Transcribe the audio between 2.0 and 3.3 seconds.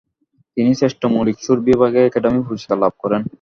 Academy পুরস্কার লাভ করেন।